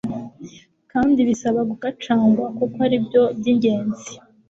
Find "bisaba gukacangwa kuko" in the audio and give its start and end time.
1.29-2.77